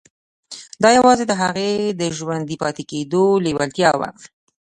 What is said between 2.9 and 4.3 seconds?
کېدو لېوالتیا وه